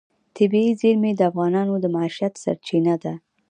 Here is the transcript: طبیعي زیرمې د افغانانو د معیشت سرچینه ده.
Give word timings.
طبیعي 0.37 0.71
زیرمې 0.81 1.11
د 1.15 1.21
افغانانو 1.29 1.73
د 1.79 1.85
معیشت 1.95 2.33
سرچینه 2.43 2.95
ده. 3.03 3.13